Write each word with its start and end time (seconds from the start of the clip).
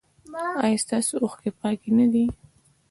ایا 0.63 0.77
ستاسو 0.83 1.13
اوښکې 1.23 1.51
پاکې 1.59 1.89
نه 1.97 2.05
دي؟ 2.13 2.25